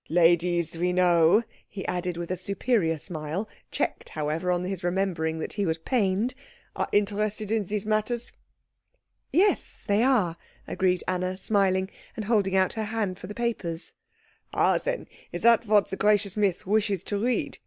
[0.09, 5.53] Ladies, we know," he added with a superior smile, checked, however, on his remembering that
[5.53, 6.33] he was pained,
[6.75, 8.31] "are interested in these matters."
[9.31, 13.93] "Yes, they are," agreed Anna, smiling, and holding out her hand for the papers.
[14.55, 17.59] "Ah, then, it is that that the gracious Miss wishes to read?"